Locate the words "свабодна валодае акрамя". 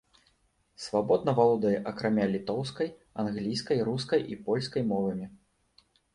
0.85-2.25